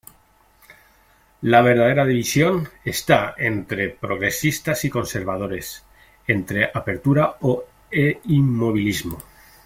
[1.41, 5.85] La verdadera división está entre progresistas y conservadores,
[6.25, 7.35] entre apertura
[7.91, 9.19] e inmovilismo.